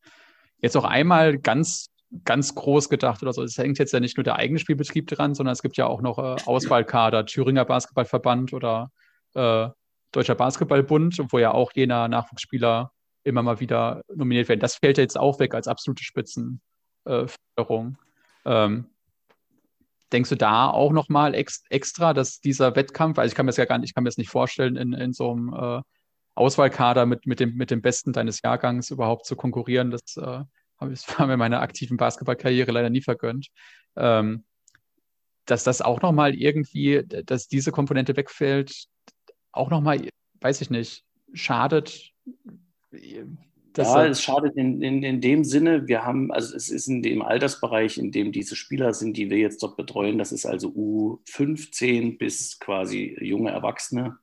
Jetzt 0.57 0.75
auch 0.75 0.85
einmal 0.85 1.37
ganz, 1.37 1.91
ganz 2.25 2.55
groß 2.55 2.89
gedacht 2.89 3.21
oder 3.21 3.33
so. 3.33 3.43
Es 3.43 3.57
hängt 3.57 3.77
jetzt 3.77 3.93
ja 3.93 3.99
nicht 3.99 4.17
nur 4.17 4.23
der 4.23 4.37
eigene 4.37 4.59
Spielbetrieb 4.59 5.07
dran, 5.07 5.35
sondern 5.35 5.53
es 5.53 5.61
gibt 5.61 5.77
ja 5.77 5.85
auch 5.85 6.01
noch 6.01 6.17
äh, 6.17 6.41
Auswahlkader, 6.45 7.25
Thüringer 7.25 7.65
Basketballverband 7.65 8.53
oder 8.53 8.91
äh, 9.35 9.69
Deutscher 10.11 10.35
Basketballbund, 10.35 11.19
wo 11.29 11.37
ja 11.39 11.51
auch 11.51 11.71
jener 11.73 12.07
Nachwuchsspieler 12.07 12.91
immer 13.23 13.43
mal 13.43 13.59
wieder 13.59 14.03
nominiert 14.13 14.49
werden. 14.49 14.59
Das 14.59 14.75
fällt 14.75 14.97
ja 14.97 15.03
jetzt 15.03 15.17
auch 15.17 15.39
weg 15.39 15.53
als 15.53 15.67
absolute 15.67 16.03
Spitzenförderung. 16.03 17.97
Ähm, 18.45 18.89
Denkst 20.13 20.29
du 20.29 20.35
da 20.35 20.69
auch 20.69 20.91
nochmal 20.91 21.33
ex 21.33 21.63
extra, 21.71 22.13
dass 22.13 22.39
dieser 22.39 22.75
Wettkampf, 22.75 23.17
also 23.17 23.31
ich 23.31 23.35
kann 23.35 23.47
mir 23.47 23.49
das 23.49 23.57
ja 23.57 23.65
gar 23.65 23.79
nicht, 23.79 23.89
ich 23.89 23.95
kann 23.95 24.03
mir 24.03 24.09
das 24.09 24.17
nicht 24.17 24.29
vorstellen, 24.29 24.75
in, 24.75 24.93
in 24.93 25.11
so 25.11 25.31
einem 25.31 25.51
äh, 25.51 25.81
Auswahlkader 26.35 27.07
mit, 27.07 27.25
mit, 27.25 27.39
dem, 27.39 27.55
mit 27.55 27.71
dem 27.71 27.81
Besten 27.81 28.13
deines 28.13 28.43
Jahrgangs 28.43 28.91
überhaupt 28.91 29.25
zu 29.25 29.35
konkurrieren, 29.35 29.89
das 29.89 30.15
äh, 30.17 30.43
habe 30.79 30.93
ich 30.93 31.03
mir 31.19 31.35
meiner 31.37 31.61
aktiven 31.61 31.97
Basketballkarriere 31.97 32.71
leider 32.71 32.91
nie 32.91 33.01
vergönnt. 33.01 33.47
Ähm, 33.95 34.43
dass 35.45 35.63
das 35.63 35.81
auch 35.81 36.01
nochmal 36.01 36.35
irgendwie, 36.35 37.03
dass 37.07 37.47
diese 37.47 37.71
Komponente 37.71 38.15
wegfällt, 38.15 38.85
auch 39.51 39.71
nochmal, 39.71 40.07
weiß 40.41 40.61
ich 40.61 40.69
nicht, 40.69 41.03
schadet 41.33 42.11
Das 43.73 43.87
ja, 43.87 44.05
es 44.05 44.21
schadet 44.21 44.55
in, 44.55 44.83
in, 44.83 45.01
in 45.01 45.19
dem 45.19 45.43
Sinne, 45.43 45.87
wir 45.87 46.05
haben, 46.05 46.31
also 46.31 46.55
es 46.55 46.69
ist 46.69 46.87
in 46.87 47.01
dem 47.01 47.23
Altersbereich, 47.23 47.97
in 47.97 48.11
dem 48.11 48.31
diese 48.31 48.55
Spieler 48.55 48.93
sind, 48.93 49.17
die 49.17 49.31
wir 49.31 49.39
jetzt 49.39 49.63
dort 49.63 49.77
betreuen, 49.77 50.19
das 50.19 50.31
ist 50.31 50.45
also 50.45 50.69
U15 50.69 52.19
bis 52.19 52.59
quasi 52.59 53.17
junge 53.19 53.49
Erwachsene, 53.49 54.19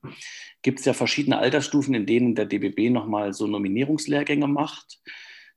gibt 0.63 0.79
es 0.79 0.85
ja 0.85 0.93
verschiedene 0.93 1.39
Altersstufen, 1.39 1.95
in 1.95 2.07
denen 2.07 2.37
der 2.37 2.47
DBB 2.47 2.91
nochmal 2.91 3.33
so 3.33 3.49
Nominierungslehrgänge 3.49 4.47
macht. 4.47 5.01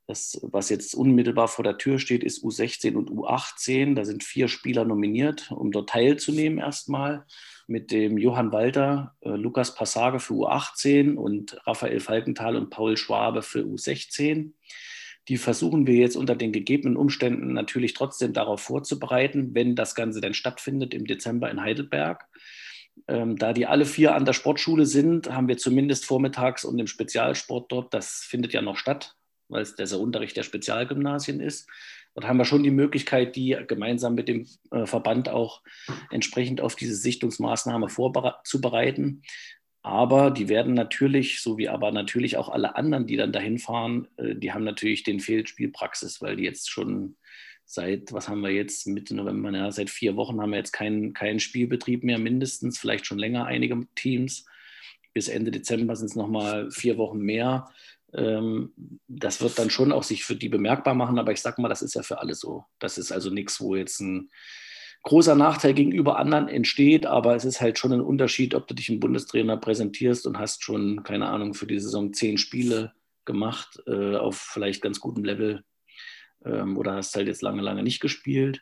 Das, 0.06 0.38
was 0.44 0.70
jetzt 0.70 0.96
unmittelbar 0.96 1.48
vor 1.48 1.64
der 1.64 1.78
Tür 1.78 1.98
steht, 1.98 2.24
ist 2.24 2.44
U16 2.44 2.96
und 2.96 3.10
U18. 3.10 3.96
Da 3.96 4.04
sind 4.04 4.24
vier 4.24 4.50
Spieler 4.50 4.84
nominiert, 4.84 5.50
um 5.52 5.72
dort 5.72 5.90
teilzunehmen 5.90 6.60
erstmal. 6.60 7.26
Mit 7.68 7.92
dem 7.92 8.18
Johann 8.18 8.52
Walter, 8.52 9.16
äh, 9.22 9.30
Lukas 9.30 9.74
Passage 9.76 10.20
für 10.20 10.34
U18 10.34 11.16
und 11.16 11.58
Raphael 11.66 12.02
Falkenthal 12.02 12.58
und 12.58 12.70
Paul 12.70 12.98
Schwabe 12.98 13.42
für 13.42 13.62
U16. 13.62 14.52
Die 15.30 15.38
versuchen 15.38 15.88
wir 15.88 15.96
jetzt 15.96 16.18
unter 16.18 16.36
den 16.36 16.52
gegebenen 16.52 16.98
Umständen 16.98 17.54
natürlich 17.54 17.94
trotzdem 17.94 18.34
darauf 18.34 18.60
vorzubereiten, 18.60 19.56
wenn 19.56 19.76
das 19.76 19.96
Ganze 19.96 20.20
dann 20.20 20.34
stattfindet 20.34 20.94
im 20.94 21.06
Dezember 21.06 21.50
in 21.50 21.62
Heidelberg. 21.62 22.28
Ähm, 23.08 23.38
da 23.38 23.54
die 23.54 23.66
alle 23.66 23.86
vier 23.86 24.16
an 24.16 24.26
der 24.26 24.34
Sportschule 24.34 24.86
sind, 24.86 25.32
haben 25.32 25.48
wir 25.48 25.58
zumindest 25.58 26.06
vormittags 26.06 26.66
und 26.66 26.78
im 26.78 26.88
Spezialsport 26.88 27.72
dort, 27.72 27.94
das 27.94 28.26
findet 28.28 28.52
ja 28.52 28.62
noch 28.62 28.76
statt, 28.76 29.16
weil 29.50 29.62
es 29.62 29.76
der 29.76 30.00
Unterricht 30.00 30.38
der 30.38 30.44
Spezialgymnasien 30.44 31.40
ist. 31.40 31.68
Dort 32.16 32.28
haben 32.28 32.38
wir 32.38 32.46
schon 32.46 32.64
die 32.64 32.72
Möglichkeit, 32.72 33.36
die 33.36 33.58
gemeinsam 33.68 34.14
mit 34.14 34.28
dem 34.28 34.48
äh, 34.72 34.86
Verband 34.86 35.30
auch 35.30 35.62
entsprechend 36.12 36.62
auf 36.62 36.76
diese 36.76 36.96
Sichtungsmaßnahme 36.96 37.90
vorzubereiten. 37.90 39.24
Aber 39.82 40.32
die 40.32 40.48
werden 40.48 40.74
natürlich, 40.74 41.42
so 41.42 41.58
wie 41.58 41.68
aber 41.68 41.92
natürlich 41.92 42.38
auch 42.38 42.50
alle 42.50 42.78
anderen, 42.78 43.06
die 43.06 43.18
dann 43.18 43.34
dahin 43.34 43.60
fahren, 43.60 44.08
äh, 44.18 44.36
die 44.36 44.54
haben 44.54 44.64
natürlich 44.64 45.04
den 45.04 45.20
Fehlspielpraxis, 45.20 46.22
weil 46.22 46.36
die 46.36 46.44
jetzt 46.44 46.70
schon 46.70 47.18
seit, 47.66 48.14
was 48.14 48.30
haben 48.30 48.42
wir 48.42 48.52
jetzt, 48.52 48.88
Mitte 48.88 49.16
November, 49.16 49.52
ja, 49.52 49.72
seit 49.72 49.90
vier 49.90 50.16
Wochen 50.16 50.40
haben 50.40 50.52
wir 50.52 50.58
jetzt 50.58 50.72
keinen, 50.72 51.14
keinen 51.14 51.40
Spielbetrieb 51.40 52.04
mehr, 52.04 52.20
mindestens, 52.20 52.78
vielleicht 52.78 53.06
schon 53.06 53.20
länger 53.20 53.46
einige 53.46 53.88
Teams. 53.96 54.46
Bis 55.14 55.28
Ende 55.28 55.52
Dezember 55.52 55.96
sind 55.96 56.08
es 56.08 56.16
nochmal 56.16 56.72
vier 56.72 56.98
Wochen 56.98 57.20
mehr. 57.20 57.70
Ähm, 58.16 58.74
das 59.08 59.42
wird 59.42 59.58
dann 59.58 59.70
schon 59.70 59.92
auch 59.92 60.04
sich 60.04 60.24
für 60.24 60.36
die 60.36 60.50
bemerkbar 60.50 60.94
machen, 60.94 61.20
aber 61.20 61.32
ich 61.32 61.42
sage 61.42 61.62
mal, 61.62 61.70
das 61.70 61.82
ist 61.82 61.96
ja 61.96 62.04
für 62.04 62.20
alle 62.20 62.36
so. 62.36 62.66
Das 62.80 62.98
ist 62.98 63.12
also 63.12 63.30
nichts, 63.30 63.60
wo 63.60 63.76
jetzt 63.76 64.00
ein 64.00 64.30
großer 65.04 65.36
Nachteil 65.36 65.74
gegenüber 65.74 66.18
anderen 66.18 66.48
entsteht, 66.48 67.06
aber 67.06 67.36
es 67.36 67.46
ist 67.46 67.62
halt 67.62 67.78
schon 67.78 67.94
ein 67.94 68.02
Unterschied, 68.02 68.56
ob 68.56 68.68
du 68.68 68.74
dich 68.74 68.90
im 68.90 69.00
Bundestrainer 69.00 69.58
präsentierst 69.58 70.26
und 70.26 70.40
hast 70.40 70.64
schon, 70.64 71.04
keine 71.04 71.28
Ahnung, 71.28 71.54
für 71.54 71.68
die 71.68 71.80
Saison 71.80 72.14
zehn 72.14 72.38
Spiele 72.38 72.94
gemacht 73.26 73.82
äh, 73.86 74.16
auf 74.16 74.38
vielleicht 74.38 74.82
ganz 74.82 75.00
gutem 75.00 75.24
Level 75.24 75.64
ähm, 76.46 76.78
oder 76.78 76.96
hast 76.96 77.16
halt 77.16 77.28
jetzt 77.28 77.42
lange, 77.42 77.62
lange 77.62 77.84
nicht 77.84 78.00
gespielt. 78.00 78.62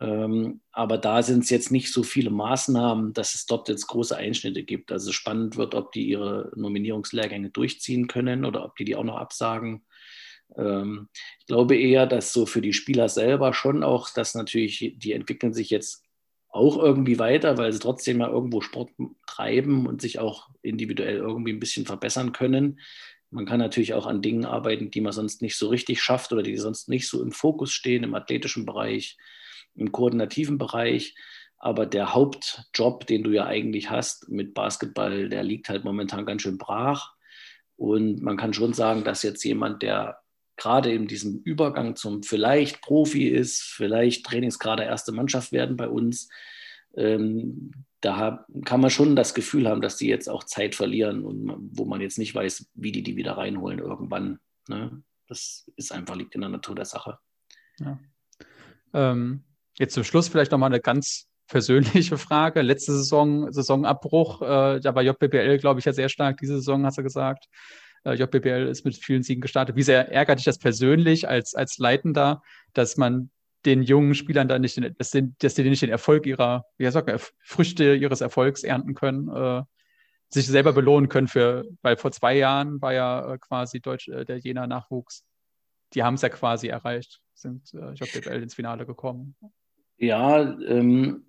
Ähm, 0.00 0.60
aber 0.72 0.98
da 0.98 1.22
sind 1.22 1.44
es 1.44 1.50
jetzt 1.50 1.70
nicht 1.70 1.92
so 1.92 2.02
viele 2.02 2.30
Maßnahmen, 2.30 3.12
dass 3.12 3.34
es 3.34 3.46
dort 3.46 3.68
jetzt 3.68 3.86
große 3.86 4.16
Einschnitte 4.16 4.64
gibt. 4.64 4.90
Also 4.90 5.12
spannend 5.12 5.56
wird, 5.56 5.74
ob 5.74 5.92
die 5.92 6.08
ihre 6.08 6.52
Nominierungslehrgänge 6.56 7.50
durchziehen 7.50 8.08
können 8.08 8.44
oder 8.44 8.64
ob 8.64 8.76
die 8.76 8.84
die 8.84 8.96
auch 8.96 9.04
noch 9.04 9.16
absagen. 9.16 9.84
Ähm, 10.56 11.08
ich 11.40 11.46
glaube 11.46 11.76
eher, 11.76 12.06
dass 12.06 12.32
so 12.32 12.46
für 12.46 12.60
die 12.60 12.72
Spieler 12.72 13.08
selber 13.08 13.54
schon 13.54 13.84
auch, 13.84 14.10
dass 14.10 14.34
natürlich, 14.34 14.94
die 14.96 15.12
entwickeln 15.12 15.54
sich 15.54 15.70
jetzt 15.70 16.02
auch 16.48 16.76
irgendwie 16.76 17.18
weiter, 17.18 17.58
weil 17.58 17.72
sie 17.72 17.80
trotzdem 17.80 18.20
ja 18.20 18.28
irgendwo 18.28 18.60
Sport 18.60 18.90
treiben 19.26 19.86
und 19.86 20.00
sich 20.00 20.20
auch 20.20 20.48
individuell 20.62 21.16
irgendwie 21.16 21.52
ein 21.52 21.58
bisschen 21.60 21.84
verbessern 21.84 22.32
können. 22.32 22.80
Man 23.30 23.46
kann 23.46 23.58
natürlich 23.58 23.94
auch 23.94 24.06
an 24.06 24.22
Dingen 24.22 24.44
arbeiten, 24.44 24.90
die 24.90 25.00
man 25.00 25.12
sonst 25.12 25.42
nicht 25.42 25.56
so 25.56 25.68
richtig 25.68 26.00
schafft 26.00 26.32
oder 26.32 26.44
die 26.44 26.56
sonst 26.56 26.88
nicht 26.88 27.08
so 27.08 27.22
im 27.22 27.32
Fokus 27.32 27.72
stehen, 27.72 28.04
im 28.04 28.14
athletischen 28.14 28.66
Bereich 28.66 29.16
im 29.74 29.92
koordinativen 29.92 30.58
Bereich. 30.58 31.14
Aber 31.58 31.86
der 31.86 32.14
Hauptjob, 32.14 33.06
den 33.06 33.22
du 33.22 33.30
ja 33.30 33.46
eigentlich 33.46 33.90
hast 33.90 34.28
mit 34.28 34.54
Basketball, 34.54 35.28
der 35.28 35.42
liegt 35.42 35.68
halt 35.68 35.84
momentan 35.84 36.26
ganz 36.26 36.42
schön 36.42 36.58
brach. 36.58 37.14
Und 37.76 38.22
man 38.22 38.36
kann 38.36 38.52
schon 38.54 38.74
sagen, 38.74 39.04
dass 39.04 39.22
jetzt 39.22 39.44
jemand, 39.44 39.82
der 39.82 40.18
gerade 40.56 40.92
in 40.92 41.06
diesem 41.06 41.40
Übergang 41.40 41.96
zum 41.96 42.22
vielleicht 42.22 42.80
Profi 42.82 43.28
ist, 43.28 43.62
vielleicht 43.62 44.24
Trainingsgrade 44.26 44.84
erste 44.84 45.12
Mannschaft 45.12 45.52
werden 45.52 45.76
bei 45.76 45.88
uns, 45.88 46.28
ähm, 46.96 47.72
da 48.00 48.46
kann 48.64 48.80
man 48.80 48.90
schon 48.90 49.16
das 49.16 49.34
Gefühl 49.34 49.68
haben, 49.68 49.80
dass 49.80 49.96
die 49.96 50.06
jetzt 50.06 50.28
auch 50.28 50.44
Zeit 50.44 50.74
verlieren 50.74 51.24
und 51.24 51.70
wo 51.72 51.86
man 51.86 52.00
jetzt 52.00 52.18
nicht 52.18 52.34
weiß, 52.34 52.70
wie 52.74 52.92
die 52.92 53.02
die 53.02 53.16
wieder 53.16 53.38
reinholen 53.38 53.78
irgendwann. 53.78 54.38
Ne? 54.68 55.02
Das 55.26 55.70
ist 55.76 55.90
einfach 55.90 56.14
liegt 56.14 56.34
in 56.34 56.42
der 56.42 56.50
Natur 56.50 56.74
der 56.74 56.84
Sache. 56.84 57.18
Ja. 57.80 57.98
Ähm, 58.92 59.44
Jetzt 59.78 59.94
zum 59.94 60.04
Schluss 60.04 60.28
vielleicht 60.28 60.52
nochmal 60.52 60.70
eine 60.70 60.80
ganz 60.80 61.26
persönliche 61.48 62.18
Frage. 62.18 62.62
Letzte 62.62 62.92
Saison, 62.92 63.52
Saisonabbruch, 63.52 64.42
äh, 64.42 64.80
da 64.80 64.94
war 64.94 65.02
JBBL, 65.02 65.58
glaube 65.58 65.80
ich, 65.80 65.86
ja 65.86 65.92
sehr 65.92 66.08
stark 66.08 66.38
diese 66.38 66.56
Saison, 66.56 66.84
hast 66.86 66.98
du 66.98 67.02
gesagt. 67.02 67.46
Äh, 68.04 68.14
JBBL 68.14 68.68
ist 68.68 68.84
mit 68.84 68.96
vielen 68.96 69.22
Siegen 69.22 69.40
gestartet. 69.40 69.76
Wie 69.76 69.82
sehr 69.82 70.10
ärgert 70.10 70.38
dich 70.38 70.44
das 70.44 70.58
persönlich 70.58 71.28
als, 71.28 71.54
als 71.54 71.78
Leitender, 71.78 72.42
dass 72.72 72.96
man 72.96 73.30
den 73.64 73.82
jungen 73.82 74.14
Spielern 74.14 74.48
da 74.48 74.58
nicht, 74.58 74.76
den, 74.76 74.94
dass, 74.98 75.10
den, 75.10 75.36
dass 75.38 75.54
die 75.54 75.62
nicht 75.64 75.82
den 75.82 75.90
Erfolg 75.90 76.26
ihrer, 76.26 76.66
wie 76.76 76.90
sagt 76.90 77.08
man, 77.08 77.18
Früchte 77.42 77.94
ihres 77.94 78.20
Erfolgs 78.20 78.62
ernten 78.62 78.94
können, 78.94 79.28
äh, 79.28 79.62
sich 80.28 80.46
selber 80.46 80.72
belohnen 80.72 81.08
können 81.08 81.28
für, 81.28 81.64
weil 81.82 81.96
vor 81.96 82.12
zwei 82.12 82.36
Jahren 82.36 82.82
war 82.82 82.92
ja 82.92 83.34
äh, 83.34 83.38
quasi 83.38 83.80
Deutsch, 83.80 84.08
äh, 84.08 84.24
der 84.24 84.38
Jena 84.38 84.66
Nachwuchs, 84.66 85.24
die 85.94 86.02
haben 86.02 86.14
es 86.14 86.22
ja 86.22 86.28
quasi 86.28 86.68
erreicht, 86.68 87.20
sind 87.34 87.72
äh, 87.72 87.92
JBL 87.92 88.42
ins 88.42 88.54
Finale 88.54 88.84
gekommen. 88.84 89.36
Ja, 90.04 90.58
ähm, 90.60 91.24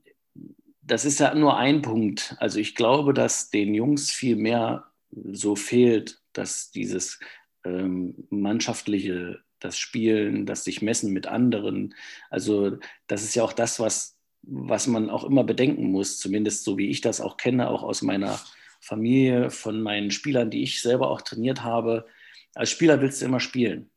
das 0.82 1.06
ist 1.06 1.20
ja 1.20 1.34
nur 1.34 1.58
ein 1.58 1.82
Punkt. 1.82 2.36
Also 2.40 2.60
ich 2.60 2.76
glaube, 2.76 3.14
dass 3.14 3.50
den 3.50 3.74
Jungs 3.74 4.12
viel 4.12 4.36
mehr 4.36 4.86
so 5.12 5.56
fehlt, 5.56 6.22
dass 6.34 6.72
dieses 6.72 7.20
ähm, 7.64 8.28
mannschaftliche, 8.30 9.40
das 9.60 9.80
Spielen, 9.80 10.46
das 10.46 10.66
sich 10.66 10.82
messen 10.82 11.14
mit 11.14 11.26
anderen. 11.26 11.96
Also 12.30 12.78
das 13.08 13.24
ist 13.24 13.34
ja 13.34 13.44
auch 13.44 13.54
das, 13.54 13.80
was, 13.80 14.18
was 14.42 14.88
man 14.88 15.10
auch 15.10 15.24
immer 15.24 15.46
bedenken 15.46 15.90
muss, 15.92 16.20
zumindest 16.20 16.66
so 16.66 16.78
wie 16.78 16.90
ich 16.90 17.00
das 17.02 17.22
auch 17.22 17.38
kenne, 17.38 17.70
auch 17.70 17.82
aus 17.82 18.02
meiner 18.02 18.40
Familie, 18.82 19.50
von 19.52 19.82
meinen 19.82 20.12
Spielern, 20.12 20.52
die 20.52 20.64
ich 20.64 20.82
selber 20.82 21.10
auch 21.10 21.22
trainiert 21.22 21.64
habe. 21.64 22.06
Als 22.54 22.70
Spieler 22.72 23.02
willst 23.02 23.22
du 23.22 23.26
immer 23.26 23.40
spielen. 23.40 23.90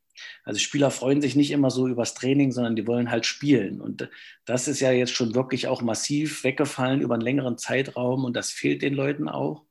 Also 0.43 0.59
Spieler 0.59 0.91
freuen 0.91 1.21
sich 1.21 1.35
nicht 1.35 1.51
immer 1.51 1.71
so 1.71 1.87
übers 1.87 2.13
Training, 2.13 2.51
sondern 2.51 2.75
die 2.75 2.87
wollen 2.87 3.11
halt 3.11 3.25
spielen. 3.25 3.81
Und 3.81 4.09
das 4.45 4.67
ist 4.67 4.79
ja 4.79 4.91
jetzt 4.91 5.13
schon 5.13 5.35
wirklich 5.35 5.67
auch 5.67 5.81
massiv 5.81 6.43
weggefallen 6.43 7.01
über 7.01 7.15
einen 7.15 7.23
längeren 7.23 7.57
Zeitraum 7.57 8.25
und 8.25 8.35
das 8.35 8.51
fehlt 8.51 8.81
den 8.81 8.93
Leuten 8.93 9.29
auch. 9.29 9.63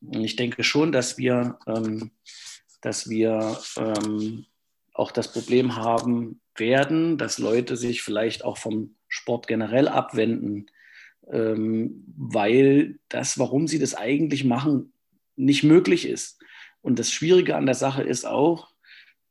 Und 0.00 0.24
ich 0.24 0.36
denke 0.36 0.64
schon, 0.64 0.92
dass 0.92 1.18
wir, 1.18 1.58
ähm, 1.66 2.10
dass 2.80 3.08
wir 3.08 3.58
ähm, 3.76 4.46
auch 4.92 5.12
das 5.12 5.32
Problem 5.32 5.76
haben 5.76 6.40
werden, 6.56 7.18
dass 7.18 7.38
Leute 7.38 7.76
sich 7.76 8.02
vielleicht 8.02 8.44
auch 8.44 8.58
vom 8.58 8.94
Sport 9.08 9.46
generell 9.46 9.88
abwenden, 9.88 10.66
ähm, 11.30 12.04
weil 12.16 12.98
das, 13.08 13.38
warum 13.38 13.68
sie 13.68 13.78
das 13.78 13.94
eigentlich 13.94 14.44
machen, 14.44 14.92
nicht 15.36 15.62
möglich 15.62 16.06
ist. 16.06 16.38
Und 16.82 16.98
das 16.98 17.10
Schwierige 17.10 17.56
an 17.56 17.66
der 17.66 17.74
Sache 17.74 18.02
ist 18.02 18.26
auch, 18.26 18.68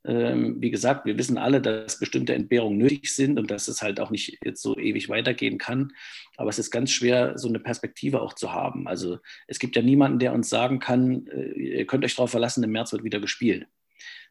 wie 0.07 0.71
gesagt, 0.71 1.05
wir 1.05 1.17
wissen 1.17 1.37
alle, 1.37 1.61
dass 1.61 1.99
bestimmte 1.99 2.33
Entbehrungen 2.33 2.77
nötig 2.77 3.13
sind 3.13 3.37
und 3.37 3.51
dass 3.51 3.67
es 3.67 3.81
halt 3.81 3.99
auch 3.99 4.09
nicht 4.09 4.39
jetzt 4.43 4.61
so 4.61 4.77
ewig 4.77 5.09
weitergehen 5.09 5.57
kann. 5.57 5.93
Aber 6.37 6.49
es 6.49 6.59
ist 6.59 6.71
ganz 6.71 6.91
schwer, 6.91 7.37
so 7.37 7.49
eine 7.49 7.59
Perspektive 7.59 8.21
auch 8.21 8.33
zu 8.33 8.53
haben. 8.53 8.87
Also 8.87 9.19
es 9.47 9.59
gibt 9.59 9.75
ja 9.75 9.81
niemanden, 9.81 10.19
der 10.19 10.33
uns 10.33 10.49
sagen 10.49 10.79
kann, 10.79 11.27
äh, 11.27 11.51
ihr 11.51 11.85
könnt 11.87 12.05
euch 12.05 12.15
darauf 12.15 12.31
verlassen, 12.31 12.63
im 12.63 12.71
März 12.71 12.93
wird 12.93 13.03
wieder 13.03 13.19
gespielt. 13.19 13.67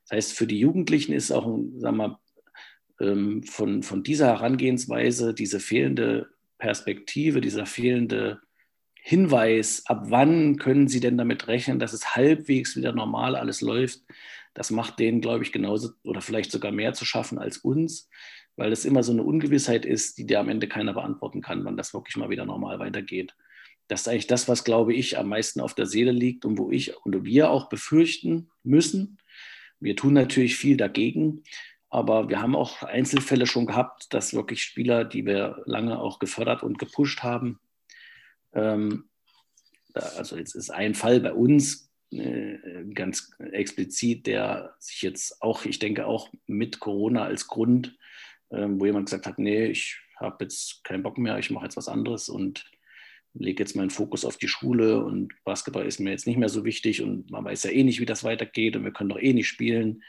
Das 0.04 0.16
heißt, 0.16 0.33
für 0.33 0.47
die 0.47 0.61
Jugendlichen 0.61 1.12
ist 1.12 1.30
auch, 1.30 1.45
sagen 1.78 1.97
mal, 1.97 2.18
ähm, 3.00 3.42
von, 3.42 3.83
von 3.83 4.02
dieser 4.02 4.28
Herangehensweise, 4.28 5.35
diese 5.35 5.61
fehlende 5.61 6.28
Perspektive, 6.59 7.40
dieser 7.40 7.66
fehlende 7.66 8.40
Hinweis, 9.08 9.84
ab 9.86 10.06
wann 10.08 10.56
können 10.56 10.88
Sie 10.88 10.98
denn 10.98 11.16
damit 11.16 11.46
rechnen, 11.46 11.78
dass 11.78 11.92
es 11.92 12.16
halbwegs 12.16 12.75
wieder 12.75 12.90
normal 12.90 13.36
alles 13.36 13.60
läuft, 13.60 14.00
das 14.52 14.72
macht 14.72 14.98
denen, 14.98 15.20
glaube 15.20 15.44
ich, 15.44 15.52
genauso 15.52 15.90
oder 16.02 16.20
vielleicht 16.20 16.50
sogar 16.50 16.72
mehr 16.72 16.92
zu 16.92 17.04
schaffen 17.04 17.38
als 17.38 17.58
uns, 17.58 18.10
weil 18.56 18.72
es 18.72 18.84
immer 18.84 19.04
so 19.04 19.12
eine 19.12 19.22
Ungewissheit 19.22 19.86
ist, 19.86 20.18
die 20.18 20.26
dir 20.26 20.40
am 20.40 20.48
Ende 20.48 20.66
keiner 20.66 20.92
beantworten 20.92 21.40
kann, 21.40 21.64
wann 21.64 21.76
das 21.76 21.94
wirklich 21.94 22.16
mal 22.16 22.30
wieder 22.30 22.46
normal 22.46 22.80
weitergeht. 22.80 23.36
Das 23.86 24.00
ist 24.00 24.08
eigentlich 24.08 24.26
das, 24.26 24.48
was, 24.48 24.64
glaube 24.64 24.92
ich, 24.92 25.16
am 25.16 25.28
meisten 25.28 25.60
auf 25.60 25.75
der 25.75 25.86
Seele 25.86 26.10
liegt 26.10 26.44
und 26.44 26.58
wo 26.58 26.72
ich 26.72 26.96
und 27.06 27.25
wir 27.25 27.50
auch 27.50 27.68
befürchten 27.68 28.50
müssen. 28.64 29.18
Wir 29.78 29.94
tun 29.94 30.14
natürlich 30.14 30.56
viel 30.56 30.76
dagegen, 30.76 31.44
aber 31.90 32.28
wir 32.28 32.42
haben 32.42 32.56
auch 32.56 32.82
Einzelfälle 32.82 33.46
schon 33.46 33.66
gehabt, 33.66 34.12
dass 34.12 34.34
wirklich 34.34 34.64
Spieler, 34.64 35.04
die 35.04 35.25
wir 35.26 35.62
lange 35.64 35.96
auch 36.00 36.18
gefördert 36.18 36.64
und 36.64 36.80
gepusht 36.80 37.22
haben, 37.22 37.60
ähm, 38.56 39.08
also 39.94 40.36
jetzt 40.36 40.54
ist 40.54 40.70
ein 40.70 40.94
Fall 40.94 41.20
bei 41.20 41.32
uns, 41.32 41.90
äh, 42.10 42.58
ganz 42.94 43.32
explizit, 43.38 44.26
der 44.26 44.75
sich 44.78 45.02
jetzt 45.02 45.42
auch, 45.42 45.64
ich 45.64 45.78
denke 45.78 46.06
auch 46.06 46.30
mit 46.46 46.80
Corona 46.80 47.25
als 47.25 47.46
Grund, 47.46 47.96
ähm, 48.50 48.80
wo 48.80 48.86
jemand 48.86 49.06
gesagt 49.06 49.26
hat, 49.26 49.38
nee, 49.38 49.66
ich 49.66 49.98
habe 50.16 50.44
jetzt 50.44 50.84
keinen 50.84 51.02
Bock 51.02 51.18
mehr, 51.18 51.38
ich 51.38 51.50
mache 51.50 51.64
jetzt 51.64 51.76
was 51.76 51.88
anderes 51.88 52.28
und 52.28 52.70
lege 53.34 53.62
jetzt 53.62 53.76
meinen 53.76 53.90
Fokus 53.90 54.25
auf 54.25 54.36
die 54.38 54.48
Schule 54.48 55.04
und 55.04 55.34
Basketball 55.44 55.86
ist 55.86 56.00
mir 56.00 56.10
jetzt 56.10 56.26
nicht 56.26 56.38
mehr 56.38 56.48
so 56.48 56.64
wichtig 56.64 57.02
und 57.02 57.30
man 57.30 57.44
weiß 57.44 57.64
ja 57.64 57.70
eh 57.70 57.84
nicht, 57.84 58.00
wie 58.00 58.06
das 58.06 58.25
weitergeht 58.25 58.76
und 58.76 58.84
wir 58.84 58.92
können 58.92 59.10
doch 59.10 59.20
eh 59.20 59.32
nicht 59.32 59.48
spielen. 59.48 60.02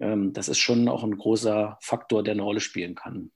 Ähm, 0.00 0.32
das 0.32 0.48
ist 0.48 0.58
schon 0.58 0.88
auch 0.88 1.04
ein 1.04 1.16
großer 1.16 1.78
Faktor, 1.80 2.24
der 2.24 2.32
eine 2.32 2.42
Rolle 2.42 2.60
spielen 2.60 2.94
kann. 2.94 3.30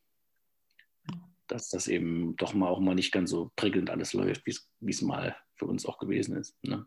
Dass 1.51 1.69
das 1.69 1.89
eben 1.89 2.37
doch 2.37 2.55
mal 2.55 2.69
auch 2.69 2.79
mal 2.79 2.95
nicht 2.95 3.11
ganz 3.11 3.31
so 3.31 3.51
prickelnd 3.57 3.91
alles 3.91 4.13
läuft, 4.13 4.47
wie 4.47 4.91
es 4.91 5.03
mal 5.03 5.37
für 5.57 5.67
uns 5.67 5.85
auch 5.85 5.99
gewesen 5.99 6.37
ist. 6.37 6.57
Ne? 6.63 6.87